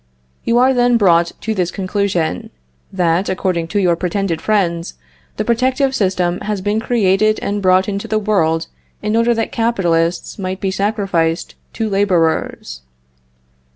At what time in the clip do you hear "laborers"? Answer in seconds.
11.87-12.81